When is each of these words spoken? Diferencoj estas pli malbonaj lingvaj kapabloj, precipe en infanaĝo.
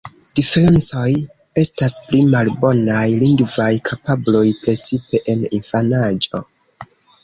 Diferencoj 0.37 1.11
estas 1.65 1.93
pli 2.07 2.23
malbonaj 2.31 3.05
lingvaj 3.27 3.71
kapabloj, 3.93 4.45
precipe 4.67 5.27
en 5.37 5.49
infanaĝo. 5.63 6.49